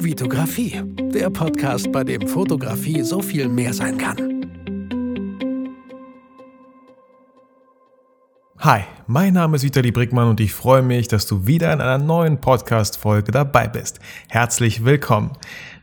[0.00, 0.80] Vitografie,
[1.12, 4.16] der Podcast, bei dem Fotografie so viel mehr sein kann.
[8.58, 11.98] Hi, mein Name ist Vitali Brickmann und ich freue mich, dass du wieder in einer
[11.98, 13.98] neuen Podcast-Folge dabei bist.
[14.28, 15.32] Herzlich willkommen.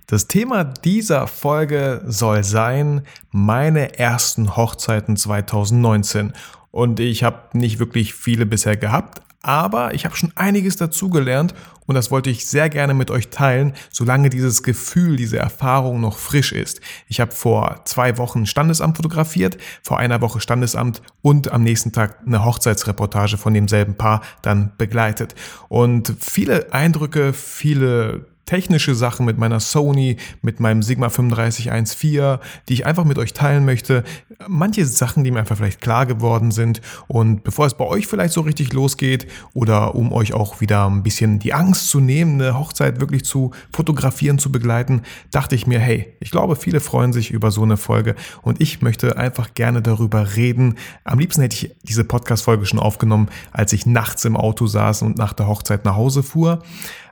[0.08, 3.02] Das Thema dieser Folge soll sein
[3.32, 6.32] meine ersten Hochzeiten 2019.
[6.72, 11.54] Und ich habe nicht wirklich viele bisher gehabt, aber ich habe schon einiges dazugelernt
[11.86, 16.18] und das wollte ich sehr gerne mit euch teilen, solange dieses Gefühl, diese Erfahrung noch
[16.18, 16.82] frisch ist.
[17.08, 22.18] Ich habe vor zwei Wochen Standesamt fotografiert, vor einer Woche Standesamt und am nächsten Tag
[22.26, 25.36] eine Hochzeitsreportage von demselben Paar dann begleitet.
[25.70, 32.86] Und viele Eindrücke, viele technische Sachen mit meiner Sony, mit meinem Sigma 3514, die ich
[32.86, 34.04] einfach mit euch teilen möchte.
[34.48, 36.82] Manche Sachen, die mir einfach vielleicht klar geworden sind.
[37.08, 41.04] Und bevor es bei euch vielleicht so richtig losgeht oder um euch auch wieder ein
[41.04, 45.02] bisschen die Angst zu nehmen, eine Hochzeit wirklich zu fotografieren, zu begleiten,
[45.32, 48.82] dachte ich mir, hey, ich glaube, viele freuen sich über so eine Folge und ich
[48.82, 50.76] möchte einfach gerne darüber reden.
[51.04, 55.18] Am liebsten hätte ich diese Podcast-Folge schon aufgenommen, als ich nachts im Auto saß und
[55.18, 56.64] nach der Hochzeit nach Hause fuhr.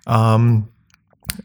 [0.07, 0.67] Ähm,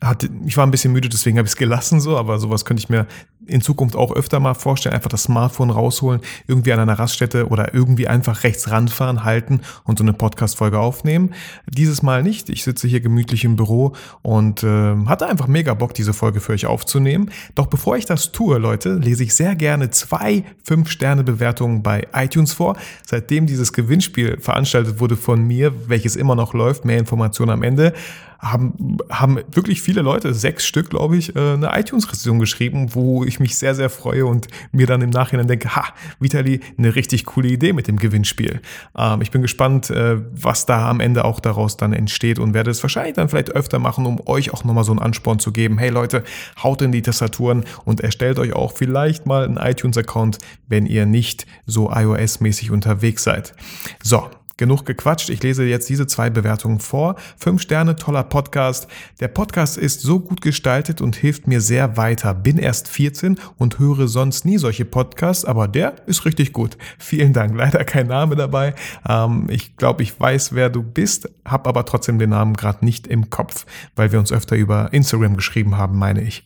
[0.02, 2.82] hatte, ich war ein bisschen müde, deswegen habe ich es gelassen so, aber sowas könnte
[2.82, 3.06] ich mir
[3.48, 7.74] in Zukunft auch öfter mal vorstellen, einfach das Smartphone rausholen, irgendwie an einer Raststätte oder
[7.74, 11.34] irgendwie einfach rechts ranfahren, halten und so eine Podcast-Folge aufnehmen.
[11.66, 12.50] Dieses Mal nicht.
[12.50, 16.52] Ich sitze hier gemütlich im Büro und äh, hatte einfach mega Bock, diese Folge für
[16.52, 17.30] euch aufzunehmen.
[17.54, 22.76] Doch bevor ich das tue, Leute, lese ich sehr gerne zwei 5-Sterne-Bewertungen bei iTunes vor.
[23.06, 27.94] Seitdem dieses Gewinnspiel veranstaltet wurde von mir, welches immer noch läuft, mehr Informationen am Ende,
[28.38, 33.40] haben, haben wirklich viele Leute, sechs Stück, glaube ich, äh, eine iTunes-Rezension geschrieben, wo ich
[33.40, 35.84] mich sehr, sehr freue und mir dann im Nachhinein denke, ha,
[36.20, 38.60] Vitali, eine richtig coole Idee mit dem Gewinnspiel.
[38.96, 42.70] Ähm, ich bin gespannt, äh, was da am Ende auch daraus dann entsteht und werde
[42.70, 45.78] es wahrscheinlich dann vielleicht öfter machen, um euch auch nochmal so einen Ansporn zu geben.
[45.78, 46.22] Hey Leute,
[46.62, 51.46] haut in die Tastaturen und erstellt euch auch vielleicht mal einen iTunes-Account, wenn ihr nicht
[51.66, 53.54] so iOS-mäßig unterwegs seid.
[54.02, 55.30] So, Genug gequatscht.
[55.30, 57.14] Ich lese jetzt diese zwei Bewertungen vor.
[57.36, 58.88] Fünf Sterne, toller Podcast.
[59.20, 62.34] Der Podcast ist so gut gestaltet und hilft mir sehr weiter.
[62.34, 66.76] Bin erst 14 und höre sonst nie solche Podcasts, aber der ist richtig gut.
[66.98, 67.56] Vielen Dank.
[67.56, 68.74] Leider kein Name dabei.
[69.08, 73.06] Ähm, ich glaube, ich weiß, wer du bist, habe aber trotzdem den Namen gerade nicht
[73.06, 73.64] im Kopf,
[73.94, 76.42] weil wir uns öfter über Instagram geschrieben haben, meine ich.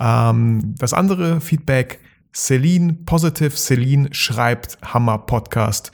[0.00, 2.00] Ähm, das andere Feedback.
[2.34, 5.92] Celine, Positive Celine schreibt Hammer Podcast.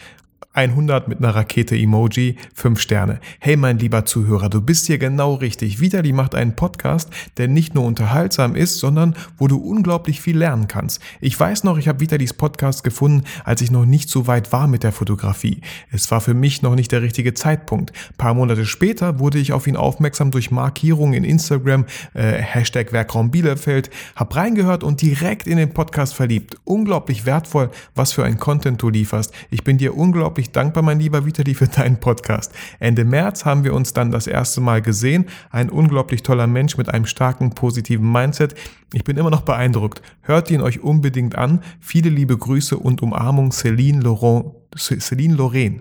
[0.58, 3.20] 100 mit einer Rakete-Emoji, 5 Sterne.
[3.38, 5.80] Hey mein lieber Zuhörer, du bist hier genau richtig.
[5.80, 10.66] Vitali macht einen Podcast, der nicht nur unterhaltsam ist, sondern wo du unglaublich viel lernen
[10.66, 11.00] kannst.
[11.20, 14.66] Ich weiß noch, ich habe Vitalis Podcast gefunden, als ich noch nicht so weit war
[14.66, 15.60] mit der Fotografie.
[15.92, 17.92] Es war für mich noch nicht der richtige Zeitpunkt.
[17.92, 22.92] Ein paar Monate später wurde ich auf ihn aufmerksam durch Markierungen in Instagram, äh, Hashtag
[22.92, 26.56] Werkraum Bielefeld, hab reingehört und direkt in den Podcast verliebt.
[26.64, 29.32] Unglaublich wertvoll, was für ein Content du lieferst.
[29.50, 32.52] Ich bin dir unglaublich unglaublich dankbar, mein lieber Vitali, für deinen Podcast.
[32.80, 35.26] Ende März haben wir uns dann das erste Mal gesehen.
[35.50, 38.54] Ein unglaublich toller Mensch mit einem starken, positiven Mindset.
[38.94, 40.02] Ich bin immer noch beeindruckt.
[40.22, 41.60] Hört ihn euch unbedingt an.
[41.80, 45.80] Viele liebe Grüße und Umarmung, Celine Laurent, Celine Lorraine.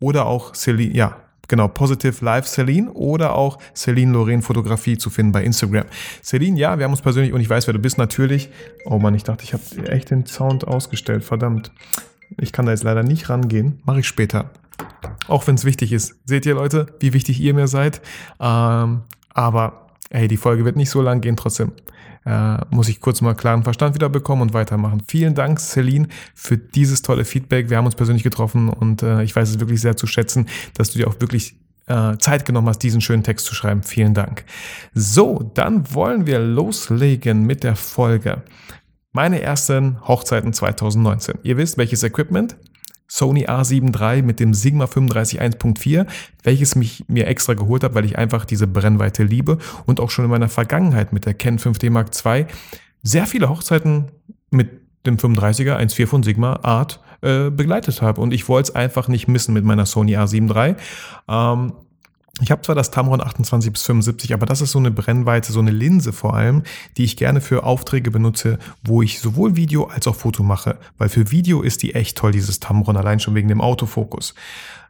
[0.00, 1.16] Oder auch Celine, ja,
[1.50, 5.86] Genau, Positive Live Celine oder auch Celine Lorraine Fotografie zu finden bei Instagram.
[6.22, 8.50] Celine, ja, wir haben uns persönlich und ich weiß, wer du bist natürlich.
[8.84, 11.72] Oh Mann, ich dachte, ich habe echt den Sound ausgestellt, verdammt.
[12.36, 13.80] Ich kann da jetzt leider nicht rangehen.
[13.84, 14.50] Mache ich später.
[15.26, 16.16] Auch wenn es wichtig ist.
[16.24, 18.00] Seht ihr Leute, wie wichtig ihr mir seid?
[18.40, 21.36] Ähm, aber hey, die Folge wird nicht so lang gehen.
[21.36, 21.72] Trotzdem
[22.24, 25.02] äh, muss ich kurz mal klaren Verstand wieder bekommen und weitermachen.
[25.06, 27.70] Vielen Dank, Celine, für dieses tolle Feedback.
[27.70, 30.90] Wir haben uns persönlich getroffen und äh, ich weiß es wirklich sehr zu schätzen, dass
[30.90, 31.56] du dir auch wirklich
[31.86, 33.82] äh, Zeit genommen hast, diesen schönen Text zu schreiben.
[33.82, 34.44] Vielen Dank.
[34.94, 38.42] So, dann wollen wir loslegen mit der Folge.
[39.18, 41.40] Meine ersten Hochzeiten 2019.
[41.42, 42.54] Ihr wisst, welches Equipment?
[43.08, 46.06] Sony A7 III mit dem Sigma 35 1.4,
[46.44, 50.26] welches mich mir extra geholt habe, weil ich einfach diese Brennweite liebe und auch schon
[50.26, 52.46] in meiner Vergangenheit mit der Ken 5D Mark II
[53.02, 54.12] sehr viele Hochzeiten
[54.52, 54.70] mit
[55.04, 59.26] dem 35er 1.4 von Sigma Art äh, begleitet habe und ich wollte es einfach nicht
[59.26, 60.76] missen mit meiner Sony A7 III.
[61.26, 61.72] Ähm,
[62.40, 65.60] ich habe zwar das Tamron 28 bis 75, aber das ist so eine Brennweite, so
[65.60, 66.62] eine Linse vor allem,
[66.96, 70.78] die ich gerne für Aufträge benutze, wo ich sowohl Video als auch Foto mache.
[70.98, 74.34] Weil für Video ist die echt toll, dieses Tamron, allein schon wegen dem Autofokus.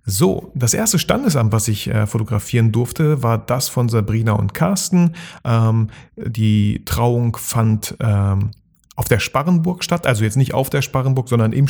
[0.04, 5.14] So, das erste Standesamt, was ich äh, fotografieren durfte, war das von Sabrina und Carsten.
[5.44, 8.52] Ähm, die Trauung fand ähm,
[8.96, 11.68] auf der Sparrenburg statt, also jetzt nicht auf der Sparrenburg, sondern im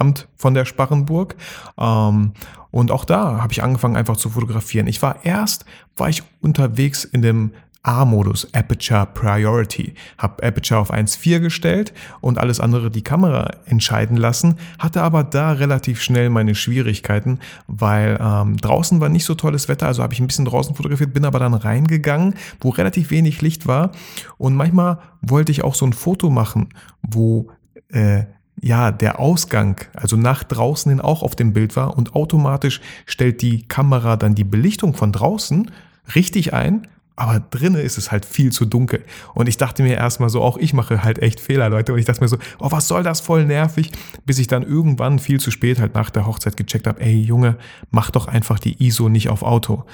[0.00, 1.36] Standesamt von der Sparrenburg.
[1.78, 2.32] Ähm,
[2.70, 4.86] und auch da habe ich angefangen einfach zu fotografieren.
[4.86, 5.64] Ich war erst,
[5.96, 7.52] war ich unterwegs in dem
[7.82, 9.94] A-Modus, Aperture Priority.
[10.18, 15.52] Habe Aperture auf 1.4 gestellt und alles andere die Kamera entscheiden lassen, hatte aber da
[15.52, 17.38] relativ schnell meine Schwierigkeiten,
[17.68, 21.14] weil ähm, draußen war nicht so tolles Wetter, also habe ich ein bisschen draußen fotografiert,
[21.14, 23.92] bin aber dann reingegangen, wo relativ wenig Licht war
[24.36, 26.68] und manchmal wollte ich auch so ein Foto machen,
[27.00, 27.48] wo
[27.88, 28.24] äh,
[28.60, 33.42] ja, der Ausgang, also nach draußen hin auch auf dem Bild war und automatisch stellt
[33.42, 35.70] die Kamera dann die Belichtung von draußen
[36.14, 36.86] richtig ein
[37.20, 39.04] aber drinnen ist es halt viel zu dunkel.
[39.34, 41.92] Und ich dachte mir erstmal so, auch ich mache halt echt Fehler, Leute.
[41.92, 43.92] Und ich dachte mir so, oh, was soll das voll nervig,
[44.24, 47.58] bis ich dann irgendwann viel zu spät halt nach der Hochzeit gecheckt habe, ey Junge,
[47.90, 49.84] mach doch einfach die ISO nicht auf Auto.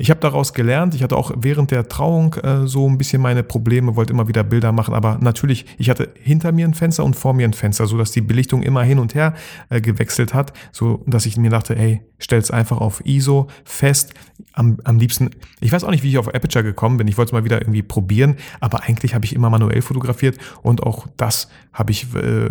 [0.00, 3.42] Ich habe daraus gelernt, ich hatte auch während der Trauung äh, so ein bisschen meine
[3.42, 7.16] Probleme, wollte immer wieder Bilder machen, aber natürlich, ich hatte hinter mir ein Fenster und
[7.16, 9.34] vor mir ein Fenster, so dass die Belichtung immer hin und her
[9.70, 14.14] äh, gewechselt hat, so dass ich mir dachte, ey, stell's einfach auf ISO fest.
[14.52, 15.30] Am, am liebsten,
[15.60, 17.60] ich weiß auch nicht, wie ich auf Aperture gekommen bin, ich wollte es mal wieder
[17.60, 22.48] irgendwie probieren, aber eigentlich habe ich immer manuell fotografiert und auch das habe ich äh,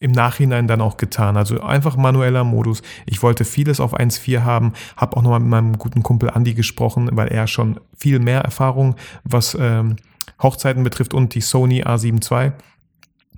[0.00, 1.36] im Nachhinein dann auch getan.
[1.36, 2.82] Also einfach manueller Modus.
[3.06, 7.10] Ich wollte vieles auf 1.4 haben, habe auch nochmal mit meinem guten Kumpel Andy gesprochen,
[7.12, 9.96] weil er schon viel mehr Erfahrung, was ähm,
[10.40, 12.52] Hochzeiten betrifft und die Sony A7 II.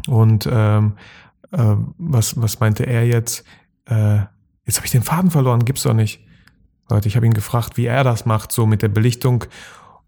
[0.08, 0.92] Und ähm,
[1.52, 3.44] äh, was, was meinte er jetzt?
[3.86, 4.20] Äh,
[4.66, 6.20] jetzt habe ich den Faden verloren, gibt's doch nicht.
[6.90, 9.44] Leute, ich habe ihn gefragt, wie er das macht, so mit der Belichtung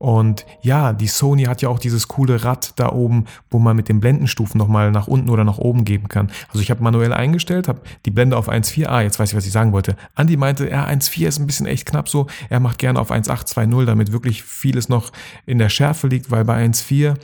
[0.03, 3.89] und ja, die Sony hat ja auch dieses coole Rad da oben, wo man mit
[3.89, 6.33] den Blendenstufen nochmal nach unten oder nach oben geben kann.
[6.49, 8.87] Also ich habe manuell eingestellt, habe die Blende auf 1.4.
[8.87, 9.95] Ah, jetzt weiß ich, was ich sagen wollte.
[10.17, 12.27] Andi meinte, ja, 1.4 ist ein bisschen echt knapp so.
[12.51, 15.13] Er macht gerne auf 1.820, damit wirklich vieles noch
[15.47, 17.15] in der Schärfe liegt, weil bei 1.4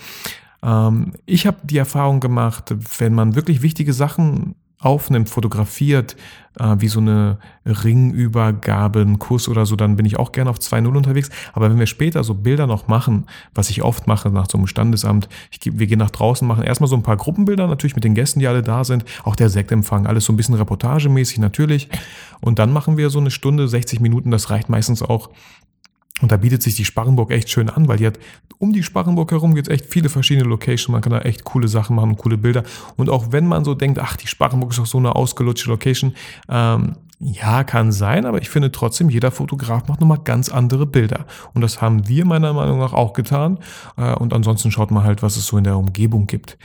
[0.63, 6.17] ähm, ich habe die Erfahrung gemacht, wenn man wirklich wichtige Sachen aufnimmt, fotografiert,
[6.59, 10.59] äh, wie so eine Ringübergabe, ein Kuss oder so, dann bin ich auch gerne auf
[10.59, 11.31] 2.0 unterwegs.
[11.53, 14.67] Aber wenn wir später so Bilder noch machen, was ich oft mache nach so einem
[14.67, 18.15] Standesamt, ich, wir gehen nach draußen, machen erstmal so ein paar Gruppenbilder, natürlich mit den
[18.15, 21.89] Gästen, die alle da sind, auch der Sektempfang, alles so ein bisschen reportagemäßig natürlich.
[22.41, 25.31] Und dann machen wir so eine Stunde, 60 Minuten, das reicht meistens auch
[26.21, 28.19] und da bietet sich die Sparrenburg echt schön an, weil die hat
[28.59, 30.89] um die Sparrenburg herum gibt es echt viele verschiedene Locations.
[30.89, 32.65] Man kann da echt coole Sachen machen, coole Bilder.
[32.97, 36.15] Und auch wenn man so denkt, ach, die Sparrenburg ist doch so eine ausgelutschte Location,
[36.49, 41.27] ähm, ja, kann sein, aber ich finde trotzdem, jeder Fotograf macht nochmal ganz andere Bilder.
[41.53, 43.59] Und das haben wir meiner Meinung nach auch getan.
[43.97, 46.59] Äh, und ansonsten schaut man halt, was es so in der Umgebung gibt.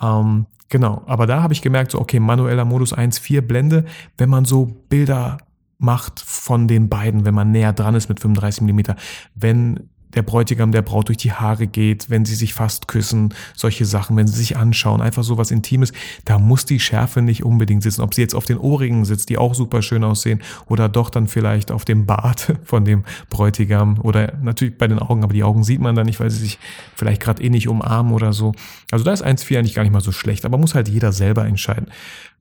[0.00, 3.84] Ähm, genau, aber da habe ich gemerkt, so, okay, manueller Modus 1.4 Blende,
[4.18, 5.38] wenn man so Bilder
[5.82, 8.96] macht von den beiden, wenn man näher dran ist mit 35 Millimeter,
[9.34, 13.84] wenn der Bräutigam der Braut durch die Haare geht, wenn sie sich fast küssen, solche
[13.84, 15.92] Sachen, wenn sie sich anschauen, einfach so was Intimes,
[16.24, 18.02] da muss die Schärfe nicht unbedingt sitzen.
[18.02, 21.28] Ob sie jetzt auf den Ohrringen sitzt, die auch super schön aussehen, oder doch dann
[21.28, 25.64] vielleicht auf dem Bart von dem Bräutigam oder natürlich bei den Augen, aber die Augen
[25.64, 26.58] sieht man da nicht, weil sie sich
[26.94, 28.52] vielleicht gerade eh nicht umarmen oder so.
[28.90, 31.46] Also da ist 1,4 eigentlich gar nicht mal so schlecht, aber muss halt jeder selber
[31.46, 31.86] entscheiden.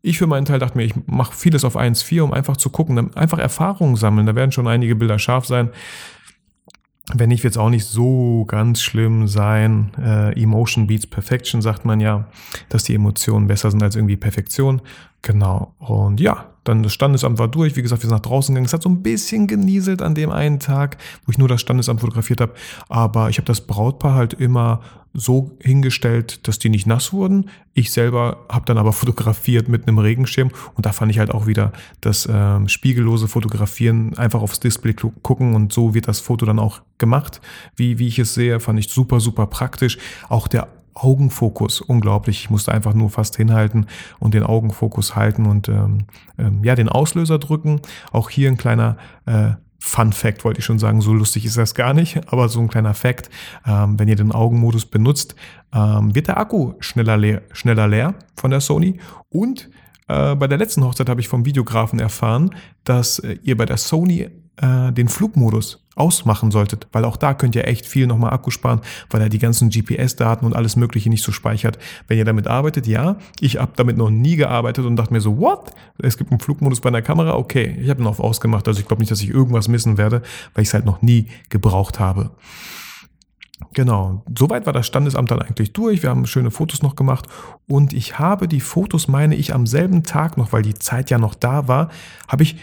[0.01, 3.15] Ich für meinen Teil dachte mir, ich mache vieles auf 1,4, um einfach zu gucken,
[3.15, 4.25] einfach Erfahrungen sammeln.
[4.25, 5.69] Da werden schon einige Bilder scharf sein.
[7.13, 9.91] Wenn nicht, wird es auch nicht so ganz schlimm sein.
[9.99, 12.27] Äh, Emotion beats Perfection, sagt man ja,
[12.69, 14.81] dass die Emotionen besser sind als irgendwie Perfektion.
[15.21, 15.75] Genau.
[15.79, 17.75] Und ja, dann das Standesamt war durch.
[17.75, 18.65] Wie gesagt, wir sind nach draußen gegangen.
[18.65, 22.01] Es hat so ein bisschen genieselt an dem einen Tag, wo ich nur das Standesamt
[22.01, 22.53] fotografiert habe.
[22.87, 24.81] Aber ich habe das Brautpaar halt immer
[25.13, 27.49] so hingestellt, dass die nicht nass wurden.
[27.73, 31.47] Ich selber habe dann aber fotografiert mit einem Regenschirm und da fand ich halt auch
[31.47, 36.59] wieder das ähm, spiegellose Fotografieren, einfach aufs Display gucken und so wird das Foto dann
[36.59, 37.41] auch gemacht,
[37.75, 39.97] wie, wie ich es sehe, fand ich super, super praktisch.
[40.29, 42.41] Auch der Augenfokus, unglaublich.
[42.43, 43.87] Ich musste einfach nur fast hinhalten
[44.19, 45.99] und den Augenfokus halten und ähm,
[46.37, 47.81] ähm, ja, den Auslöser drücken.
[48.11, 49.51] Auch hier ein kleiner äh,
[49.83, 52.67] Fun Fact wollte ich schon sagen, so lustig ist das gar nicht, aber so ein
[52.67, 53.31] kleiner Fact,
[53.65, 55.35] ähm, wenn ihr den Augenmodus benutzt,
[55.73, 58.99] ähm, wird der Akku schneller leer, schneller leer von der Sony.
[59.29, 59.71] Und
[60.07, 63.77] äh, bei der letzten Hochzeit habe ich vom Videografen erfahren, dass äh, ihr bei der
[63.77, 64.29] Sony
[64.61, 68.81] äh, den Flugmodus ausmachen solltet, weil auch da könnt ihr echt viel nochmal Akku sparen,
[69.09, 71.77] weil er die ganzen GPS-Daten und alles Mögliche nicht so speichert.
[72.07, 75.37] Wenn ihr damit arbeitet, ja, ich habe damit noch nie gearbeitet und dachte mir so,
[75.37, 75.71] what?
[75.99, 77.35] Es gibt einen Flugmodus bei einer Kamera?
[77.35, 80.21] Okay, ich habe ihn auf ausgemacht, also ich glaube nicht, dass ich irgendwas missen werde,
[80.53, 82.31] weil ich es halt noch nie gebraucht habe.
[83.73, 86.03] Genau, soweit war das Standesamt dann eigentlich durch.
[86.03, 87.25] Wir haben schöne Fotos noch gemacht
[87.67, 91.17] und ich habe die Fotos, meine ich, am selben Tag noch, weil die Zeit ja
[91.17, 91.89] noch da war,
[92.27, 92.57] habe ich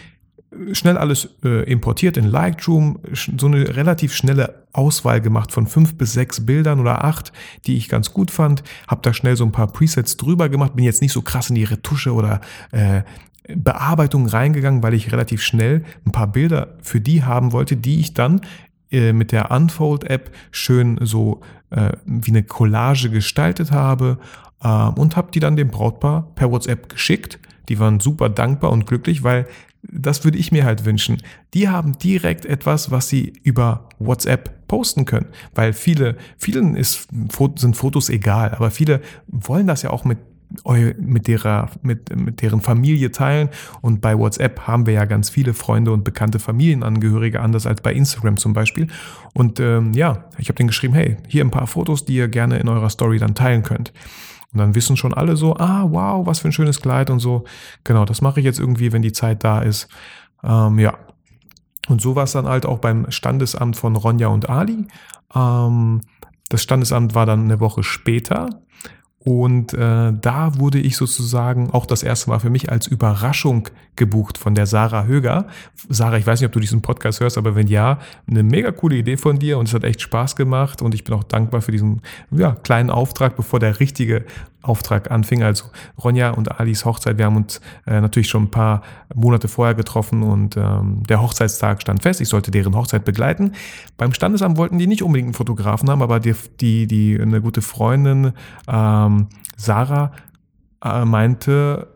[0.71, 6.13] schnell alles äh, importiert in Lightroom, so eine relativ schnelle Auswahl gemacht von fünf bis
[6.13, 7.31] sechs Bildern oder acht,
[7.65, 8.63] die ich ganz gut fand.
[8.87, 11.55] Habe da schnell so ein paar Presets drüber gemacht, bin jetzt nicht so krass in
[11.55, 12.41] die Retusche oder
[12.71, 13.03] äh,
[13.55, 18.13] Bearbeitung reingegangen, weil ich relativ schnell ein paar Bilder für die haben wollte, die ich
[18.13, 18.41] dann
[18.91, 24.19] äh, mit der Unfold-App schön so äh, wie eine Collage gestaltet habe
[24.63, 27.39] äh, und habe die dann dem Brautpaar per WhatsApp geschickt.
[27.69, 29.47] Die waren super dankbar und glücklich, weil
[29.91, 31.21] das würde ich mir halt wünschen.
[31.53, 37.07] Die haben direkt etwas, was sie über WhatsApp posten können, weil viele, vielen ist,
[37.55, 40.19] sind Fotos egal, aber viele wollen das ja auch mit
[40.97, 43.49] mit, derer, mit, mit deren Familie teilen.
[43.81, 47.93] Und bei WhatsApp haben wir ja ganz viele Freunde und bekannte Familienangehörige, anders als bei
[47.93, 48.87] Instagram zum Beispiel.
[49.33, 52.57] Und ähm, ja, ich habe denen geschrieben, hey, hier ein paar Fotos, die ihr gerne
[52.57, 53.93] in eurer Story dann teilen könnt.
[54.51, 57.43] Und dann wissen schon alle so, ah, wow, was für ein schönes Kleid und so.
[57.83, 59.87] Genau, das mache ich jetzt irgendwie, wenn die Zeit da ist.
[60.43, 60.97] Ähm, ja.
[61.87, 64.87] Und so war es dann halt auch beim Standesamt von Ronja und Ali.
[65.35, 66.01] Ähm,
[66.49, 68.49] das Standesamt war dann eine Woche später.
[69.21, 74.37] Und äh, da wurde ich sozusagen auch das erste Mal für mich als Überraschung gebucht
[74.37, 75.47] von der Sarah Höger.
[75.89, 77.99] Sarah, ich weiß nicht, ob du diesen Podcast hörst, aber wenn ja,
[78.29, 81.13] eine mega coole Idee von dir und es hat echt Spaß gemacht und ich bin
[81.15, 84.23] auch dankbar für diesen ja, kleinen Auftrag, bevor der richtige
[84.61, 85.43] Auftrag anfing.
[85.43, 85.65] Also
[86.03, 87.17] Ronja und Alis Hochzeit.
[87.17, 88.81] Wir haben uns äh, natürlich schon ein paar
[89.13, 92.21] Monate vorher getroffen und ähm, der Hochzeitstag stand fest.
[92.21, 93.53] Ich sollte deren Hochzeit begleiten.
[93.97, 97.61] Beim Standesamt wollten die nicht unbedingt einen Fotografen haben, aber die, die, die eine gute
[97.61, 98.33] Freundin
[98.67, 100.11] ähm, Sarah
[100.83, 101.87] äh, meinte,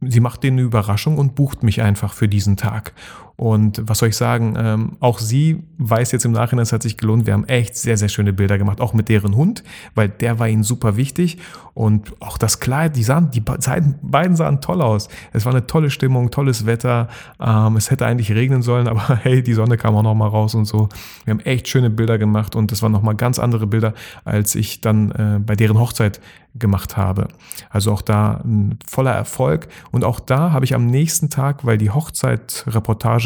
[0.00, 2.92] sie macht denen eine Überraschung und bucht mich einfach für diesen Tag.
[3.36, 6.96] Und was soll ich sagen, ähm, auch sie weiß jetzt im Nachhinein, es hat sich
[6.96, 7.26] gelohnt.
[7.26, 9.62] Wir haben echt sehr, sehr schöne Bilder gemacht, auch mit deren Hund,
[9.94, 11.38] weil der war ihnen super wichtig.
[11.74, 15.08] Und auch das Kleid, die sahen, die beiden sahen toll aus.
[15.34, 17.08] Es war eine tolle Stimmung, tolles Wetter.
[17.38, 20.54] Ähm, es hätte eigentlich regnen sollen, aber hey, die Sonne kam auch noch mal raus
[20.54, 20.88] und so.
[21.24, 23.92] Wir haben echt schöne Bilder gemacht und das waren noch mal ganz andere Bilder,
[24.24, 26.20] als ich dann äh, bei deren Hochzeit
[26.58, 27.28] gemacht habe.
[27.70, 29.68] Also auch da ein voller Erfolg.
[29.90, 33.25] Und auch da habe ich am nächsten Tag, weil die Hochzeitreportage,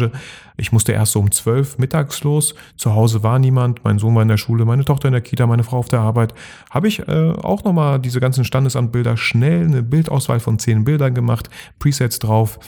[0.57, 4.21] ich musste erst so um zwölf mittags los, zu Hause war niemand, mein Sohn war
[4.21, 6.33] in der Schule, meine Tochter in der Kita, meine Frau auf der Arbeit,
[6.69, 11.49] habe ich äh, auch nochmal diese ganzen Standesamtbilder schnell eine Bildauswahl von zehn Bildern gemacht,
[11.79, 12.59] Presets drauf,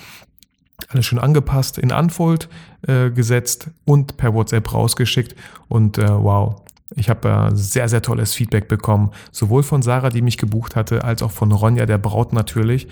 [0.89, 2.49] alles schön angepasst, in Unfold
[2.87, 5.35] äh, gesetzt und per WhatsApp rausgeschickt.
[5.67, 6.61] Und äh, wow,
[6.95, 11.03] ich habe äh, sehr, sehr tolles Feedback bekommen, sowohl von Sarah, die mich gebucht hatte,
[11.03, 12.87] als auch von Ronja, der Braut natürlich.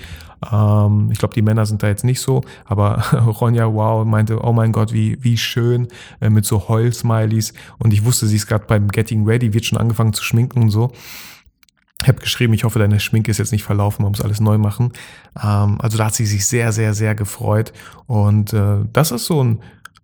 [0.51, 3.01] Ähm, ich glaube, die Männer sind da jetzt nicht so, aber
[3.41, 5.87] Ronja, wow, meinte, oh mein Gott, wie, wie schön
[6.19, 7.53] äh, mit so Heul-Smileys.
[7.77, 10.69] Und ich wusste, sie ist gerade beim Getting Ready, wird schon angefangen zu schminken und
[10.69, 10.91] so.
[12.01, 14.57] Ich habe geschrieben, ich hoffe, deine Schminke ist jetzt nicht verlaufen, man muss alles neu
[14.57, 14.91] machen.
[15.41, 17.73] Ähm, also da hat sie sich sehr, sehr, sehr gefreut.
[18.07, 19.59] Und äh, das ist so ein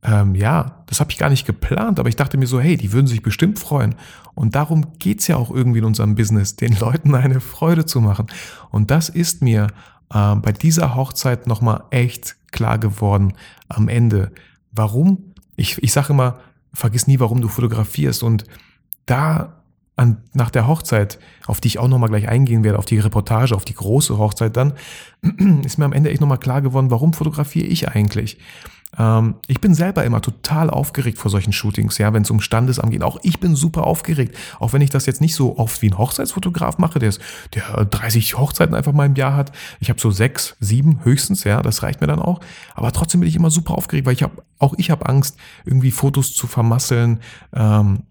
[0.08, 2.94] ähm, ja, das habe ich gar nicht geplant, aber ich dachte mir so, hey, die
[2.94, 3.96] würden sich bestimmt freuen.
[4.36, 8.28] Und darum geht's ja auch irgendwie in unserem Business, den Leuten eine Freude zu machen.
[8.72, 9.68] Und das ist mir
[10.14, 13.34] äh, bei dieser Hochzeit nochmal echt klar geworden
[13.68, 14.32] am Ende.
[14.72, 15.34] Warum?
[15.58, 16.40] Ich, ich sage immer,
[16.74, 18.24] vergiss nie, warum du fotografierst.
[18.24, 18.46] Und
[19.06, 19.62] da
[19.98, 23.56] an, nach der Hochzeit, auf die ich auch nochmal gleich eingehen werde, auf die Reportage,
[23.56, 24.74] auf die große Hochzeit dann,
[25.66, 28.38] ist mir am Ende echt nochmal klar geworden, warum fotografiere ich eigentlich?
[28.98, 32.92] Ähm, ich bin selber immer total aufgeregt vor solchen Shootings, ja, wenn es um Standesamt
[32.92, 33.04] geht.
[33.04, 35.98] Auch ich bin super aufgeregt, auch wenn ich das jetzt nicht so oft wie ein
[35.98, 37.22] Hochzeitsfotograf mache, der, ist,
[37.54, 39.52] der 30 Hochzeiten einfach mal im Jahr hat.
[39.80, 42.40] Ich habe so sechs, sieben höchstens, ja, das reicht mir dann auch.
[42.76, 45.92] Aber trotzdem bin ich immer super aufgeregt, weil ich habe auch ich habe Angst, irgendwie
[45.92, 47.20] Fotos zu vermasseln.
[47.54, 48.04] Ähm,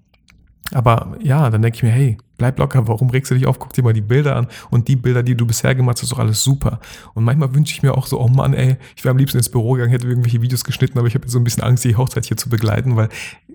[0.73, 3.59] aber ja, dann denke ich mir, hey, bleib locker, warum regst du dich auf?
[3.59, 6.13] Guck dir mal die Bilder an und die Bilder, die du bisher gemacht hast, ist
[6.13, 6.81] doch alles super.
[7.15, 9.49] Und manchmal wünsche ich mir auch so, oh Mann, ey, ich wäre am liebsten ins
[9.49, 11.97] Büro gegangen, hätte irgendwelche Videos geschnitten, aber ich habe jetzt so ein bisschen Angst, die
[11.97, 13.09] Hochzeit hier zu begleiten, weil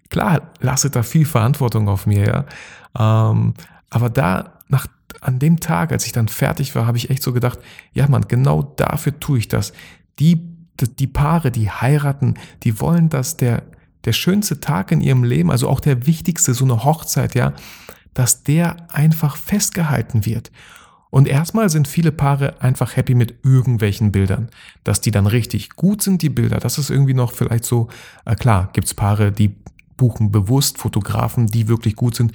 [0.09, 3.31] klar, lastet da viel Verantwortung auf mir, ja.
[3.31, 3.53] Ähm,
[3.89, 4.88] aber da, nach,
[5.21, 7.59] an dem Tag, als ich dann fertig war, habe ich echt so gedacht,
[7.93, 9.73] ja Mann, genau dafür tue ich das.
[10.19, 10.47] Die,
[11.00, 13.63] die Paare, die heiraten, die wollen, dass der
[14.05, 17.53] der schönste Tag in ihrem Leben, also auch der wichtigste, so eine Hochzeit, ja,
[18.13, 20.51] dass der einfach festgehalten wird.
[21.12, 24.50] Und erstmal sind viele Paare einfach happy mit irgendwelchen Bildern.
[24.84, 27.89] Dass die dann richtig gut sind, die Bilder, das ist irgendwie noch vielleicht so,
[28.25, 29.56] äh, klar, gibt's Paare, die
[29.98, 32.32] buchen bewusst Fotografen, die wirklich gut sind,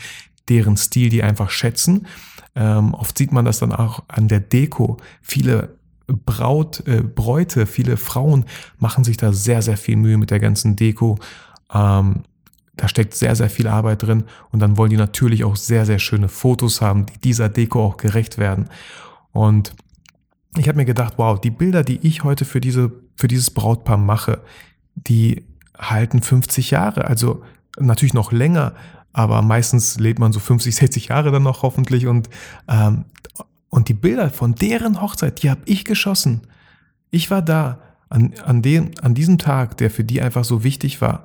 [0.49, 2.07] deren Stil die einfach schätzen.
[2.55, 4.99] Ähm, oft sieht man das dann auch an der Deko.
[5.23, 8.45] Viele Braut, äh, Bräute, viele Frauen
[8.79, 11.19] machen sich da sehr, sehr viel Mühe mit der ganzen Deko
[11.73, 12.23] ähm,
[12.77, 15.99] da steckt sehr, sehr viel Arbeit drin und dann wollen die natürlich auch sehr, sehr
[15.99, 18.69] schöne Fotos haben, die dieser Deko auch gerecht werden.
[19.33, 19.73] Und
[20.57, 23.97] ich habe mir gedacht, wow, die Bilder, die ich heute für, diese, für dieses Brautpaar
[23.97, 24.43] mache,
[24.95, 25.45] die
[25.77, 27.43] halten 50 Jahre, also
[27.79, 28.75] natürlich noch länger,
[29.13, 32.29] aber meistens lebt man so 50, 60 Jahre dann noch hoffentlich und,
[32.69, 33.07] ähm,
[33.71, 36.43] und die Bilder von deren Hochzeit, die habe ich geschossen.
[37.11, 37.79] Ich war da
[38.09, 41.25] an, an, dem, an diesem Tag, der für die einfach so wichtig war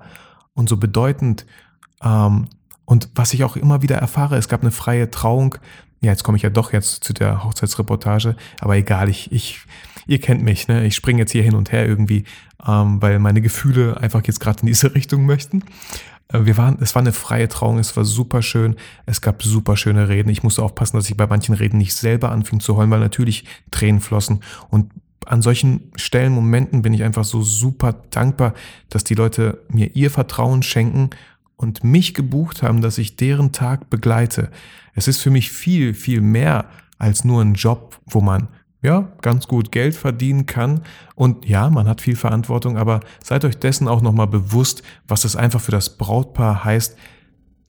[0.54, 1.46] und so bedeutend.
[2.04, 2.48] Ähm,
[2.86, 5.56] und was ich auch immer wieder erfahre, es gab eine freie Trauung.
[6.02, 9.62] Ja, jetzt komme ich ja doch jetzt zu der Hochzeitsreportage, aber egal, ich, ich,
[10.08, 10.86] ihr kennt mich, ne?
[10.86, 12.26] Ich springe jetzt hier hin und her irgendwie,
[12.68, 15.64] ähm, weil meine Gefühle einfach jetzt gerade in diese Richtung möchten.
[16.30, 19.78] Äh, wir waren, es war eine freie Trauung, es war super schön, es gab super
[19.78, 20.30] schöne Reden.
[20.30, 23.46] Ich musste aufpassen, dass ich bei manchen Reden nicht selber anfing zu heulen, weil natürlich
[23.70, 24.42] Tränen flossen.
[24.70, 24.92] Und
[25.26, 28.54] an solchen Stellen, Momenten bin ich einfach so super dankbar,
[28.90, 31.12] dass die Leute mir ihr Vertrauen schenken
[31.56, 34.50] und mich gebucht haben, dass ich deren Tag begleite.
[34.94, 36.66] Es ist für mich viel, viel mehr
[36.98, 38.48] als nur ein Job, wo man
[38.84, 40.82] ja, ganz gut Geld verdienen kann.
[41.16, 45.36] Und ja, man hat viel Verantwortung, aber seid euch dessen auch nochmal bewusst, was es
[45.36, 46.98] einfach für das Brautpaar heißt,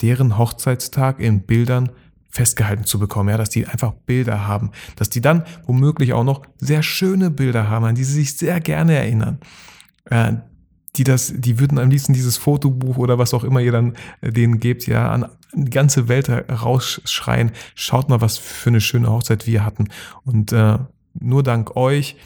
[0.00, 1.90] deren Hochzeitstag in Bildern
[2.32, 6.42] festgehalten zu bekommen, ja, dass die einfach Bilder haben, dass die dann womöglich auch noch
[6.58, 9.38] sehr schöne Bilder haben, an die sie sich sehr gerne erinnern.
[10.06, 10.32] Äh,
[10.96, 14.30] die das, die würden am liebsten dieses Fotobuch oder was auch immer ihr dann äh,
[14.30, 19.46] denen gebt, ja, an die ganze Welt rausschreien, schaut mal, was für eine schöne Hochzeit
[19.46, 19.88] wir hatten.
[20.24, 20.78] Und äh,
[21.14, 22.16] nur dank euch,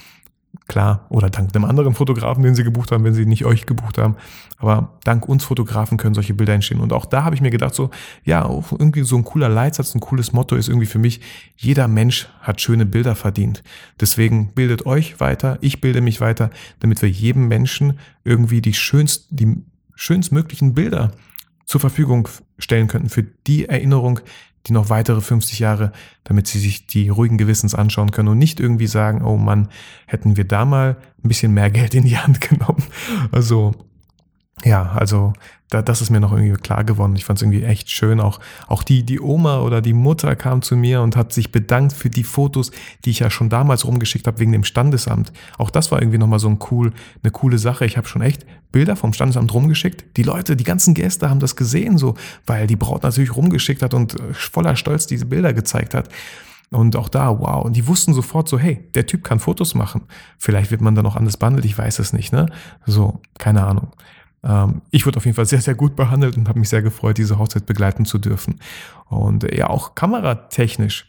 [0.68, 3.98] klar, oder dank einem anderen Fotografen, den sie gebucht haben, wenn sie nicht euch gebucht
[3.98, 4.16] haben,
[4.58, 6.80] aber dank uns Fotografen können solche Bilder entstehen.
[6.80, 7.90] Und auch da habe ich mir gedacht, so,
[8.24, 11.20] ja, irgendwie so ein cooler Leitsatz, ein cooles Motto ist irgendwie für mich,
[11.56, 13.62] jeder Mensch hat schöne Bilder verdient.
[14.00, 19.26] Deswegen bildet euch weiter, ich bilde mich weiter, damit wir jedem Menschen irgendwie die schönst,
[19.30, 19.62] die
[19.94, 21.12] schönstmöglichen Bilder
[21.64, 24.20] zur Verfügung stellen könnten für die Erinnerung,
[24.66, 25.92] die noch weitere 50 Jahre,
[26.24, 29.68] damit sie sich die ruhigen Gewissens anschauen können und nicht irgendwie sagen, oh Mann,
[30.06, 32.82] hätten wir da mal ein bisschen mehr Geld in die Hand genommen.
[33.32, 33.74] Also
[34.64, 35.34] ja, also
[35.68, 37.16] da, das ist mir noch irgendwie klar geworden.
[37.16, 38.20] Ich fand es irgendwie echt schön.
[38.20, 41.92] Auch, auch die, die Oma oder die Mutter kam zu mir und hat sich bedankt
[41.92, 42.70] für die Fotos,
[43.04, 45.32] die ich ja schon damals rumgeschickt habe wegen dem Standesamt.
[45.58, 47.84] Auch das war irgendwie nochmal so ein cool, eine coole Sache.
[47.84, 50.16] Ich habe schon echt Bilder vom Standesamt rumgeschickt.
[50.16, 52.14] Die Leute, die ganzen Gäste haben das gesehen, so,
[52.46, 56.08] weil die Braut natürlich rumgeschickt hat und äh, voller Stolz diese Bilder gezeigt hat.
[56.70, 57.64] Und auch da, wow.
[57.64, 60.02] Und die wussten sofort so, hey, der Typ kann Fotos machen.
[60.38, 62.46] Vielleicht wird man dann noch anders behandelt, ich weiß es nicht, ne?
[62.86, 63.92] So, keine Ahnung.
[64.46, 67.18] Ähm, ich wurde auf jeden Fall sehr, sehr gut behandelt und habe mich sehr gefreut,
[67.18, 68.60] diese Hochzeit begleiten zu dürfen.
[69.08, 71.06] Und äh, ja, auch kameratechnisch.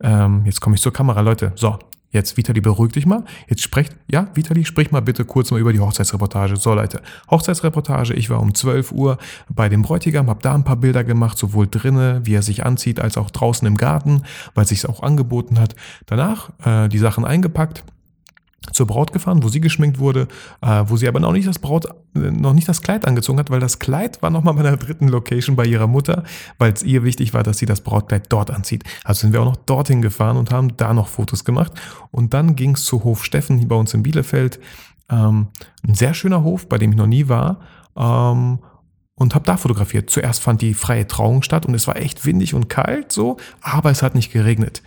[0.00, 1.52] Ähm, jetzt komme ich zur Kamera, Leute.
[1.56, 1.78] So,
[2.12, 3.24] Jetzt, Vitali, beruhig dich mal.
[3.46, 6.56] Jetzt sprecht, ja, Vitali, sprich mal bitte kurz mal über die Hochzeitsreportage.
[6.56, 8.14] So, Leute, Hochzeitsreportage.
[8.14, 9.18] Ich war um 12 Uhr
[9.50, 13.00] bei dem Bräutigam, habe da ein paar Bilder gemacht, sowohl drinnen, wie er sich anzieht,
[13.00, 14.22] als auch draußen im Garten,
[14.54, 15.74] weil es sich auch angeboten hat.
[16.06, 17.84] Danach äh, die Sachen eingepackt
[18.72, 20.28] zur Braut gefahren, wo sie geschminkt wurde,
[20.62, 23.50] äh, wo sie aber noch nicht das Braut, äh, noch nicht das Kleid angezogen hat,
[23.50, 26.24] weil das Kleid war nochmal bei einer dritten Location bei ihrer Mutter,
[26.58, 28.84] weil es ihr wichtig war, dass sie das Brautkleid dort anzieht.
[29.04, 31.72] Also sind wir auch noch dorthin gefahren und haben da noch Fotos gemacht.
[32.10, 34.60] Und dann ging es zu Hof Steffen hier bei uns in Bielefeld.
[35.08, 35.48] Ähm,
[35.86, 37.60] ein sehr schöner Hof, bei dem ich noch nie war.
[37.96, 38.58] Ähm,
[39.16, 40.10] und habe da fotografiert.
[40.10, 43.90] Zuerst fand die freie Trauung statt und es war echt windig und kalt so, aber
[43.90, 44.82] es hat nicht geregnet.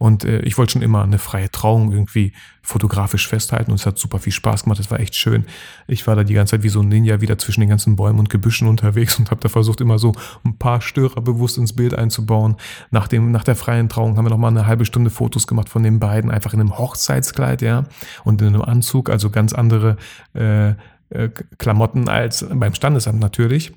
[0.00, 2.32] Und äh, ich wollte schon immer eine freie Trauung irgendwie
[2.62, 4.80] fotografisch festhalten und es hat super viel Spaß gemacht.
[4.80, 5.44] Es war echt schön.
[5.88, 8.18] Ich war da die ganze Zeit wie so ein Ninja wieder zwischen den ganzen Bäumen
[8.18, 11.92] und Gebüschen unterwegs und habe da versucht, immer so ein paar Störer bewusst ins Bild
[11.92, 12.56] einzubauen.
[12.90, 15.68] Nach, dem, nach der freien Trauung haben wir noch mal eine halbe Stunde Fotos gemacht
[15.68, 17.84] von den beiden, einfach in einem Hochzeitskleid, ja,
[18.24, 19.98] und in einem Anzug, also ganz andere
[20.32, 20.70] äh,
[21.10, 23.74] äh, Klamotten als beim Standesamt natürlich.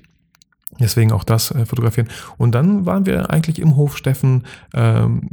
[0.80, 2.08] Deswegen auch das äh, fotografieren.
[2.38, 5.28] Und dann waren wir eigentlich im Hof Steffen ähm,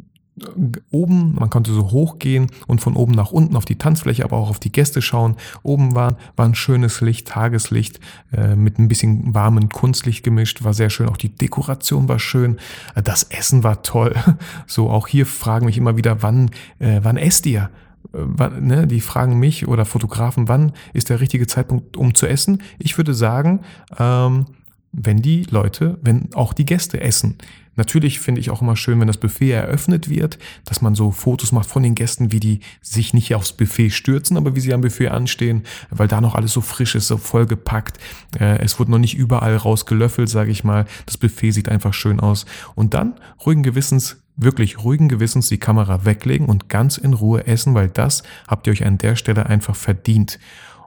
[0.91, 4.49] oben, man konnte so hochgehen und von oben nach unten auf die Tanzfläche, aber auch
[4.49, 5.35] auf die Gäste schauen.
[5.61, 7.99] Oben war, war ein schönes Licht, Tageslicht
[8.31, 11.09] äh, mit ein bisschen warmen Kunstlicht gemischt, war sehr schön.
[11.09, 12.57] Auch die Dekoration war schön,
[12.95, 14.15] äh, das Essen war toll.
[14.67, 17.69] So, auch hier fragen mich immer wieder, wann, äh, wann esst ihr?
[18.13, 22.27] Äh, wann, ne, die fragen mich oder Fotografen, wann ist der richtige Zeitpunkt, um zu
[22.27, 22.61] essen?
[22.79, 23.61] Ich würde sagen,
[23.99, 24.45] ähm,
[24.91, 27.37] wenn die Leute, wenn auch die Gäste essen.
[27.75, 31.53] Natürlich finde ich auch immer schön, wenn das Buffet eröffnet wird, dass man so Fotos
[31.53, 34.81] macht von den Gästen, wie die sich nicht aufs Buffet stürzen, aber wie sie am
[34.81, 37.97] Buffet anstehen, weil da noch alles so frisch ist, so vollgepackt.
[38.37, 40.85] Äh, es wurde noch nicht überall rausgelöffelt, sage ich mal.
[41.05, 42.45] Das Buffet sieht einfach schön aus.
[42.75, 47.73] Und dann ruhigen Gewissens wirklich ruhigen Gewissens die Kamera weglegen und ganz in Ruhe essen,
[47.73, 50.39] weil das habt ihr euch an der Stelle einfach verdient.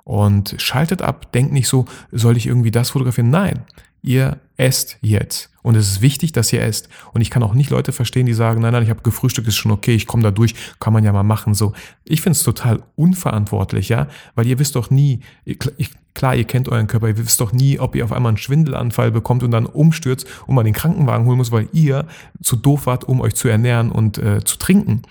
[0.03, 3.31] Und schaltet ab, denkt nicht so, soll ich irgendwie das fotografieren?
[3.31, 3.63] Nein,
[4.05, 5.51] ihr esst jetzt.
[5.63, 6.89] Und es ist wichtig, dass ihr esst.
[7.13, 9.57] Und ich kann auch nicht Leute verstehen, die sagen, nein, nein, ich habe gefrühstückt, ist
[9.57, 11.55] schon okay, ich komme da durch, kann man ja mal machen.
[11.55, 11.73] So,
[12.05, 15.21] ich finde es total unverantwortlich, ja, weil ihr wisst doch nie,
[16.13, 19.11] klar, ihr kennt euren Körper, ihr wisst doch nie, ob ihr auf einmal einen Schwindelanfall
[19.11, 22.07] bekommt und dann umstürzt und mal den Krankenwagen holen muss, weil ihr
[22.43, 25.03] zu doof wart, um euch zu ernähren und äh, zu trinken.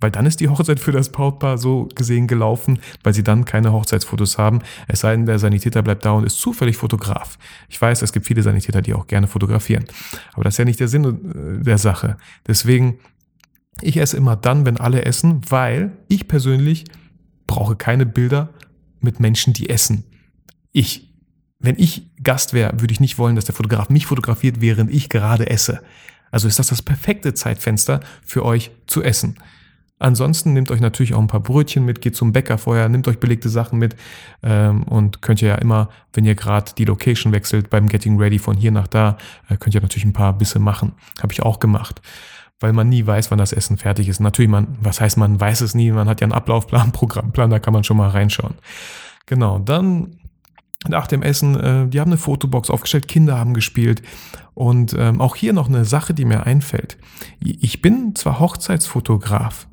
[0.00, 3.72] Weil dann ist die Hochzeit für das Brautpaar so gesehen gelaufen, weil sie dann keine
[3.72, 4.60] Hochzeitsfotos haben.
[4.88, 7.38] Es sei denn, der Sanitäter bleibt da und ist zufällig Fotograf.
[7.68, 9.84] Ich weiß, es gibt viele Sanitäter, die auch gerne fotografieren.
[10.34, 12.16] Aber das ist ja nicht der Sinn äh, der Sache.
[12.46, 12.98] Deswegen,
[13.80, 16.84] ich esse immer dann, wenn alle essen, weil ich persönlich
[17.46, 18.50] brauche keine Bilder
[19.00, 20.04] mit Menschen, die essen.
[20.72, 21.10] Ich.
[21.60, 25.08] Wenn ich Gast wäre, würde ich nicht wollen, dass der Fotograf mich fotografiert, während ich
[25.08, 25.80] gerade esse.
[26.30, 29.38] Also ist das das perfekte Zeitfenster für euch zu essen.
[30.04, 33.20] Ansonsten nehmt euch natürlich auch ein paar Brötchen mit, geht zum Bäcker vorher, nehmt euch
[33.20, 33.96] belegte Sachen mit
[34.42, 38.38] ähm, und könnt ihr ja immer, wenn ihr gerade die Location wechselt beim Getting Ready
[38.38, 39.16] von hier nach da,
[39.48, 40.92] äh, könnt ihr natürlich ein paar Bisse machen.
[41.22, 42.02] Habe ich auch gemacht
[42.60, 44.20] weil man nie weiß, wann das Essen fertig ist.
[44.20, 47.58] Natürlich, man, was heißt, man weiß es nie, man hat ja einen Ablaufplan, Programmplan, da
[47.58, 48.54] kann man schon mal reinschauen.
[49.26, 50.18] Genau, dann
[50.88, 54.02] nach dem Essen, äh, die haben eine Fotobox aufgestellt, Kinder haben gespielt.
[54.54, 56.96] Und ähm, auch hier noch eine Sache, die mir einfällt.
[57.40, 59.66] Ich bin zwar Hochzeitsfotograf,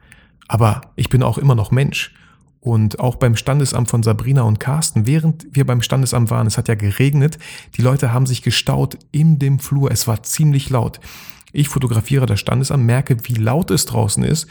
[0.52, 2.14] aber ich bin auch immer noch Mensch.
[2.60, 6.68] Und auch beim Standesamt von Sabrina und Carsten, während wir beim Standesamt waren, es hat
[6.68, 7.40] ja geregnet,
[7.78, 11.00] die Leute haben sich gestaut in dem Flur, es war ziemlich laut.
[11.54, 14.46] Ich fotografiere das Standesamt, merke, wie laut es draußen ist,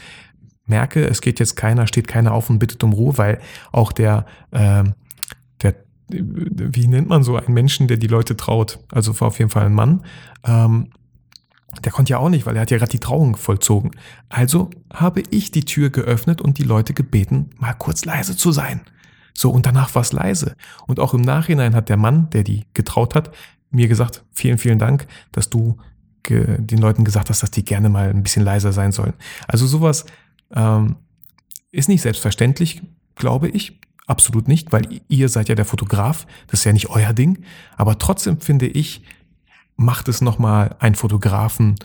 [0.65, 3.39] merke, es geht jetzt keiner, steht keiner auf und bittet um Ruhe, weil
[3.71, 4.83] auch der, äh,
[5.61, 5.75] der,
[6.09, 8.79] wie nennt man so einen Menschen, der die Leute traut?
[8.91, 10.03] Also war auf jeden Fall ein Mann.
[10.43, 10.89] Ähm,
[11.83, 13.91] der konnte ja auch nicht, weil er hat ja gerade die Trauung vollzogen.
[14.29, 18.81] Also habe ich die Tür geöffnet und die Leute gebeten, mal kurz leise zu sein.
[19.33, 20.55] So, und danach war es leise.
[20.87, 23.31] Und auch im Nachhinein hat der Mann, der die getraut hat,
[23.69, 25.77] mir gesagt, vielen, vielen Dank, dass du
[26.29, 29.13] den Leuten gesagt hast, dass die gerne mal ein bisschen leiser sein sollen.
[29.47, 30.05] Also sowas
[30.53, 30.97] ähm,
[31.71, 32.83] ist nicht selbstverständlich,
[33.15, 33.79] glaube ich.
[34.05, 36.27] Absolut nicht, weil ihr seid ja der Fotograf.
[36.47, 37.43] Das ist ja nicht euer Ding.
[37.75, 39.01] Aber trotzdem finde ich,
[39.81, 41.75] macht es nochmal einen Fotografen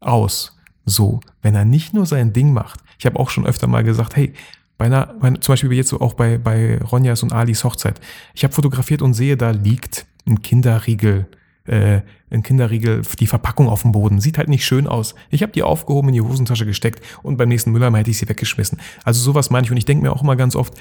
[0.00, 0.56] aus.
[0.84, 2.80] So, wenn er nicht nur sein Ding macht.
[2.98, 4.32] Ich habe auch schon öfter mal gesagt, hey,
[4.78, 8.00] bei einer, zum Beispiel jetzt auch bei, bei Ronjas und Alis Hochzeit.
[8.34, 11.26] Ich habe fotografiert und sehe, da liegt ein Kinderriegel
[11.68, 12.00] äh,
[12.30, 14.20] ein Kinderriegel, die Verpackung auf dem Boden.
[14.20, 15.14] Sieht halt nicht schön aus.
[15.30, 18.28] Ich habe die aufgehoben, in die Hosentasche gesteckt und beim nächsten Mülleimer hätte ich sie
[18.28, 18.78] weggeschmissen.
[19.04, 20.74] Also sowas meine ich und ich denke mir auch immer ganz oft,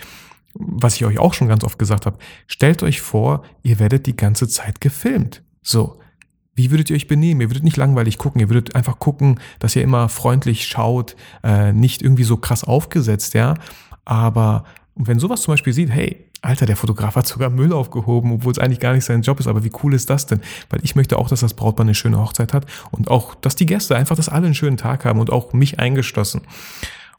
[0.53, 4.15] was ich euch auch schon ganz oft gesagt habe, stellt euch vor, ihr werdet die
[4.15, 5.43] ganze Zeit gefilmt.
[5.61, 5.99] So,
[6.57, 7.39] wie würdet ihr euch benehmen?
[7.39, 11.71] Ihr würdet nicht langweilig gucken, ihr würdet einfach gucken, dass ihr immer freundlich schaut, äh,
[11.71, 13.53] nicht irgendwie so krass aufgesetzt, ja.
[14.05, 14.65] Aber
[14.95, 18.59] wenn sowas zum Beispiel sieht, hey, Alter, der Fotograf hat sogar Müll aufgehoben, obwohl es
[18.59, 19.47] eigentlich gar nicht sein Job ist.
[19.47, 20.41] Aber wie cool ist das denn?
[20.69, 23.65] Weil ich möchte auch, dass das Brautpaar eine schöne Hochzeit hat und auch, dass die
[23.65, 26.41] Gäste einfach, dass alle einen schönen Tag haben und auch mich eingeschlossen.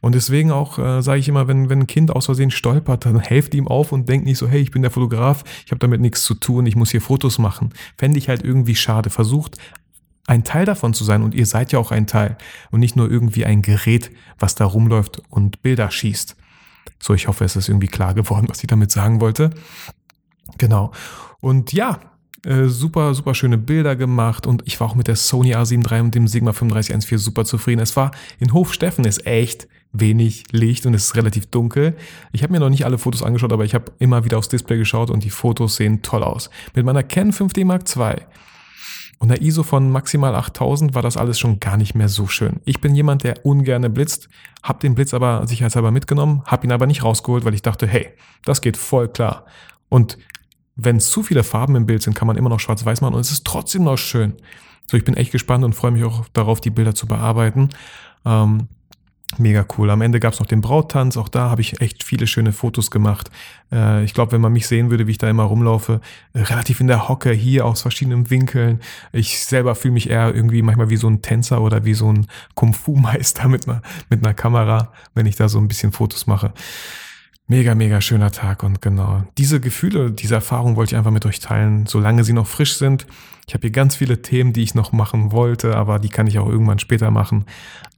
[0.00, 3.18] Und deswegen auch äh, sage ich immer, wenn, wenn ein Kind aus Versehen stolpert, dann
[3.18, 6.00] helft ihm auf und denkt nicht so, hey, ich bin der Fotograf, ich habe damit
[6.00, 7.70] nichts zu tun, ich muss hier Fotos machen.
[7.96, 9.10] Fände ich halt irgendwie schade.
[9.10, 9.56] Versucht
[10.28, 12.36] ein Teil davon zu sein und ihr seid ja auch ein Teil
[12.70, 16.36] und nicht nur irgendwie ein Gerät, was da rumläuft und Bilder schießt.
[17.00, 19.50] So, ich hoffe, es ist irgendwie klar geworden, was ich damit sagen wollte.
[20.58, 20.92] Genau.
[21.40, 21.98] Und ja,
[22.44, 26.00] äh, super, super schöne Bilder gemacht und ich war auch mit der Sony A7 III
[26.00, 27.80] und dem Sigma 3514 super zufrieden.
[27.80, 31.96] Es war in Hofsteffen ist echt wenig Licht und es ist relativ dunkel.
[32.32, 34.78] Ich habe mir noch nicht alle Fotos angeschaut, aber ich habe immer wieder aufs Display
[34.78, 36.50] geschaut und die Fotos sehen toll aus.
[36.74, 38.16] Mit meiner Canon 5D Mark II
[39.18, 42.60] und der ISO von maximal 8000 war das alles schon gar nicht mehr so schön.
[42.64, 44.28] Ich bin jemand, der ungerne blitzt,
[44.62, 48.10] hab den Blitz aber sicherheitshalber mitgenommen, hab ihn aber nicht rausgeholt, weil ich dachte, hey,
[48.44, 49.44] das geht voll klar.
[49.88, 50.18] Und
[50.78, 53.32] wenn zu viele Farben im Bild sind, kann man immer noch schwarz-weiß machen und es
[53.32, 54.34] ist trotzdem noch schön.
[54.86, 57.68] So, ich bin echt gespannt und freue mich auch darauf, die Bilder zu bearbeiten.
[58.24, 58.68] Ähm,
[59.36, 59.90] Mega cool.
[59.90, 61.18] Am Ende gab es noch den Brauttanz.
[61.18, 63.30] Auch da habe ich echt viele schöne Fotos gemacht.
[63.70, 66.00] Äh, ich glaube, wenn man mich sehen würde, wie ich da immer rumlaufe,
[66.34, 68.80] relativ in der Hocke, hier aus verschiedenen Winkeln.
[69.12, 72.26] Ich selber fühle mich eher irgendwie manchmal wie so ein Tänzer oder wie so ein
[72.54, 73.66] Kung-Fu-Meister mit
[74.08, 76.54] mit einer Kamera, wenn ich da so ein bisschen Fotos mache.
[77.50, 79.24] Mega, mega schöner Tag und genau.
[79.38, 83.06] Diese Gefühle, diese Erfahrung wollte ich einfach mit euch teilen, solange sie noch frisch sind.
[83.46, 86.38] Ich habe hier ganz viele Themen, die ich noch machen wollte, aber die kann ich
[86.38, 87.46] auch irgendwann später machen.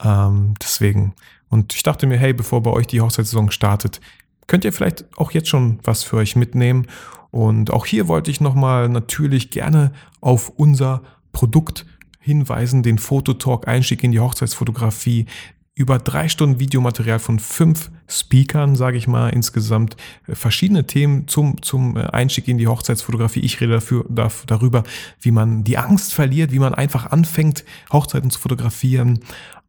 [0.04, 1.14] Ähm, deswegen.
[1.48, 4.00] Und ich dachte mir, hey, bevor bei euch die Hochzeitssaison startet,
[4.46, 6.86] könnt ihr vielleicht auch jetzt schon was für euch mitnehmen.
[7.32, 11.86] Und auch hier wollte ich nochmal natürlich gerne auf unser Produkt
[12.20, 15.26] hinweisen, den Fototalk Einstieg in die Hochzeitsfotografie,
[15.74, 21.62] über drei Stunden Videomaterial von fünf Speakern, sage ich mal, insgesamt äh, verschiedene Themen zum,
[21.62, 23.40] zum äh, Einstieg in die Hochzeitsfotografie.
[23.40, 24.04] Ich rede dafür,
[24.46, 24.82] darüber,
[25.20, 29.20] wie man die Angst verliert, wie man einfach anfängt, Hochzeiten zu fotografieren.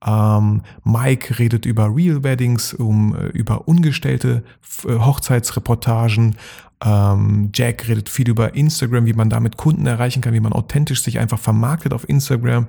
[0.05, 4.43] Ähm, Mike redet über Real Weddings, um, äh, über ungestellte
[4.85, 6.35] Hochzeitsreportagen.
[6.83, 11.03] Ähm, Jack redet viel über Instagram, wie man damit Kunden erreichen kann, wie man authentisch
[11.03, 12.67] sich einfach vermarktet auf Instagram.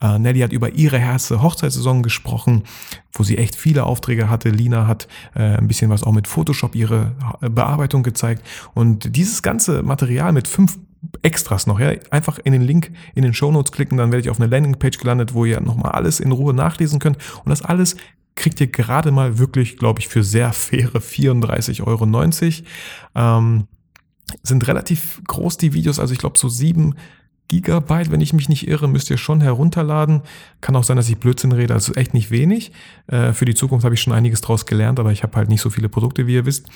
[0.00, 2.64] Äh, Nelly hat über ihre erste Hochzeitssaison gesprochen,
[3.12, 4.50] wo sie echt viele Aufträge hatte.
[4.50, 8.46] Lina hat äh, ein bisschen was auch mit Photoshop ihre Bearbeitung gezeigt.
[8.74, 10.78] Und dieses ganze Material mit fünf
[11.22, 11.92] Extras noch, ja.
[12.10, 14.98] Einfach in den Link in den Show Notes klicken, dann werde ich auf eine Landingpage
[14.98, 17.18] gelandet, wo ihr nochmal alles in Ruhe nachlesen könnt.
[17.44, 17.96] Und das alles
[18.34, 22.06] kriegt ihr gerade mal wirklich, glaube ich, für sehr faire 34,90 Euro.
[23.14, 23.66] Ähm,
[24.42, 26.94] sind relativ groß die Videos, also ich glaube so sieben
[27.48, 30.22] Gigabyte, wenn ich mich nicht irre, müsst ihr schon herunterladen.
[30.62, 32.72] Kann auch sein, dass ich Blödsinn rede, also echt nicht wenig.
[33.06, 35.60] Äh, für die Zukunft habe ich schon einiges draus gelernt, aber ich habe halt nicht
[35.60, 36.68] so viele Produkte, wie ihr wisst.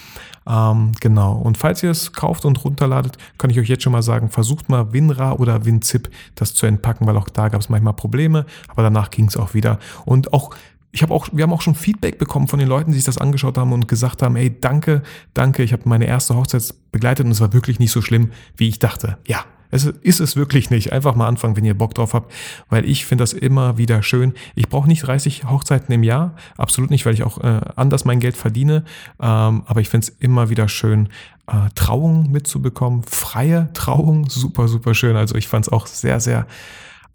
[0.47, 1.33] Ähm, genau.
[1.33, 4.69] Und falls ihr es kauft und runterladet, kann ich euch jetzt schon mal sagen, versucht
[4.69, 8.83] mal WinRAR oder WinZip das zu entpacken, weil auch da gab es manchmal Probleme, aber
[8.83, 9.79] danach ging es auch wieder.
[10.05, 10.51] Und auch
[10.91, 13.19] ich habe auch, wir haben auch schon Feedback bekommen von den Leuten, die sich das
[13.19, 15.03] angeschaut haben und gesagt haben, ey, danke,
[15.35, 18.69] danke, ich habe meine erste Hochzeit begleitet und es war wirklich nicht so schlimm, wie
[18.69, 19.19] ich dachte.
[19.27, 20.93] Ja, es ist es wirklich nicht.
[20.93, 22.33] Einfach mal anfangen, wenn ihr Bock drauf habt,
[22.71, 24.33] weil ich finde das immer wieder schön.
[24.55, 28.21] Ich brauche nicht 30 Hochzeiten im Jahr, absolut nicht, weil ich auch äh, anders mein
[28.21, 28.85] Geld verdiene.
[29.21, 31.11] Ähm, aber ich finde es immer wieder schön,
[31.47, 35.17] äh, Trauung mitzubekommen, freie Trauung, super, super schön.
[35.17, 36.47] Also ich fand es auch sehr, sehr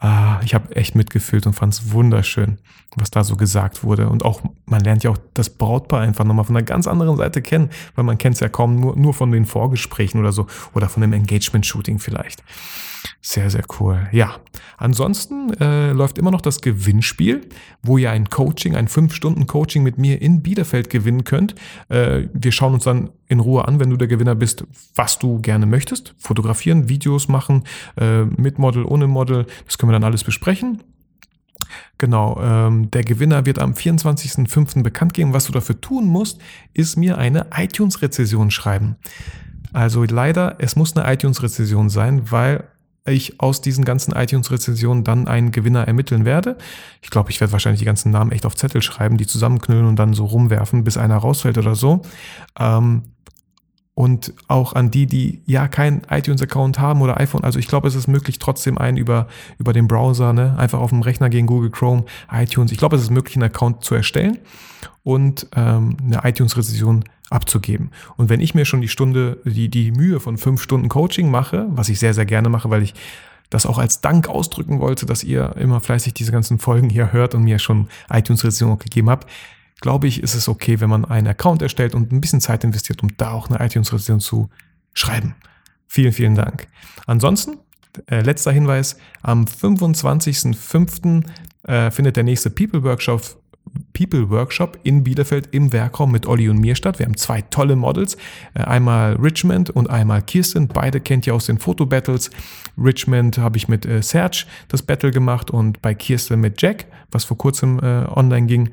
[0.03, 2.59] ah, ich habe echt mitgefühlt und fand es wunderschön,
[2.95, 4.09] was da so gesagt wurde.
[4.09, 7.41] Und auch, man lernt ja auch das Brautpaar einfach nochmal von einer ganz anderen Seite
[7.41, 10.89] kennen, weil man kennt es ja kaum nur, nur von den Vorgesprächen oder so oder
[10.89, 12.43] von dem Engagement-Shooting vielleicht.
[13.21, 14.07] Sehr, sehr cool.
[14.11, 14.35] Ja,
[14.77, 17.47] ansonsten äh, läuft immer noch das Gewinnspiel,
[17.81, 21.55] wo ihr ein Coaching, ein 5-Stunden-Coaching mit mir in Bielefeld gewinnen könnt.
[21.89, 25.39] Äh, wir schauen uns dann in Ruhe an, wenn du der Gewinner bist, was du
[25.39, 26.13] gerne möchtest.
[26.17, 27.63] Fotografieren, Videos machen,
[27.97, 29.45] äh, mit Model, ohne Model.
[29.65, 30.83] Das können wir dann alles besprechen.
[31.97, 34.83] Genau, ähm, der Gewinner wird am 24.05.
[34.83, 35.33] bekannt geben.
[35.33, 36.39] Was du dafür tun musst,
[36.73, 38.97] ist mir eine iTunes-Rezession schreiben.
[39.71, 42.65] Also leider, es muss eine iTunes-Rezession sein, weil
[43.05, 46.57] ich aus diesen ganzen iTunes-Rezensionen dann einen Gewinner ermitteln werde.
[47.01, 49.97] Ich glaube, ich werde wahrscheinlich die ganzen Namen echt auf Zettel schreiben, die zusammenknüllen und
[49.97, 52.01] dann so rumwerfen, bis einer rausfällt oder so.
[52.57, 53.03] Ähm,
[53.95, 57.43] und auch an die, die ja keinen iTunes-Account haben oder iPhone.
[57.43, 59.27] Also ich glaube, es ist möglich, trotzdem einen über,
[59.59, 62.71] über den Browser, ne, einfach auf dem Rechner gegen Google Chrome, iTunes.
[62.71, 64.39] Ich glaube, es ist möglich, einen Account zu erstellen
[65.03, 67.91] und ähm, eine iTunes-Rezession abzugeben.
[68.17, 71.67] Und wenn ich mir schon die Stunde, die, die Mühe von fünf Stunden Coaching mache,
[71.69, 72.93] was ich sehr, sehr gerne mache, weil ich
[73.49, 77.35] das auch als Dank ausdrücken wollte, dass ihr immer fleißig diese ganzen Folgen hier hört
[77.35, 79.29] und mir schon iTunes-Rezension gegeben habt,
[79.81, 83.03] glaube ich, ist es okay, wenn man einen Account erstellt und ein bisschen Zeit investiert,
[83.03, 84.49] um da auch eine iTunes-Rezension zu
[84.93, 85.35] schreiben.
[85.87, 86.67] Vielen, vielen Dank.
[87.05, 87.57] Ansonsten,
[88.07, 91.23] äh, letzter Hinweis, am 25.05.
[91.65, 93.37] Äh, findet der nächste People Workshop
[93.93, 96.99] People Workshop in Bielefeld im Werkraum mit Olli und mir statt.
[96.99, 98.17] Wir haben zwei tolle Models,
[98.53, 100.67] äh, einmal Richmond und einmal Kirsten.
[100.67, 102.29] Beide kennt ihr aus den Fotobattles.
[102.77, 107.23] Richmond habe ich mit äh, Serge das Battle gemacht und bei Kirsten mit Jack, was
[107.23, 108.69] vor kurzem äh, online ging.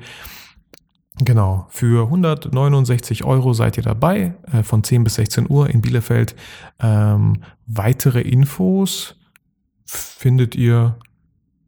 [1.23, 6.35] Genau, für 169 Euro seid ihr dabei, von 10 bis 16 Uhr in Bielefeld.
[6.79, 9.15] Ähm, weitere Infos
[9.85, 10.97] findet ihr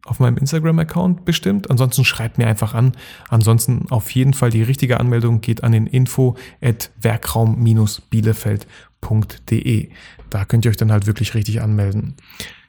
[0.06, 1.70] auf meinem Instagram-Account bestimmt.
[1.70, 2.94] Ansonsten schreibt mir einfach an.
[3.30, 9.90] Ansonsten auf jeden Fall die richtige Anmeldung geht an den info at werkraum-bielefeld.de.
[10.30, 12.16] Da könnt ihr euch dann halt wirklich richtig anmelden.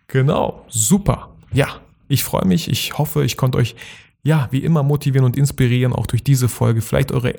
[0.07, 1.31] Genau, super.
[1.53, 2.71] Ja, ich freue mich.
[2.71, 3.75] Ich hoffe, ich konnte euch
[4.25, 6.81] ja, wie immer motivieren und inspirieren, auch durch diese Folge.
[6.81, 7.35] Vielleicht eure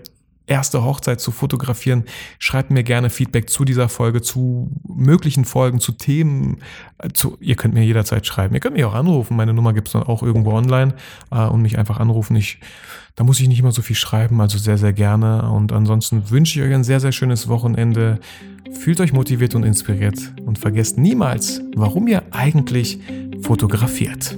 [0.48, 2.04] erste Hochzeit zu fotografieren.
[2.40, 6.60] Schreibt mir gerne Feedback zu dieser Folge, zu möglichen Folgen, zu Themen.
[7.00, 8.54] Äh, zu, ihr könnt mir jederzeit schreiben.
[8.54, 9.36] Ihr könnt mich auch anrufen.
[9.36, 10.94] Meine Nummer gibt es dann auch irgendwo online
[11.32, 12.36] äh, und mich einfach anrufen.
[12.36, 12.60] Ich,
[13.16, 15.50] da muss ich nicht immer so viel schreiben, also sehr, sehr gerne.
[15.50, 18.20] Und ansonsten wünsche ich euch ein sehr, sehr schönes Wochenende.
[18.80, 23.00] Fühlt euch motiviert und inspiriert und vergesst niemals, warum ihr eigentlich
[23.42, 24.38] fotografiert.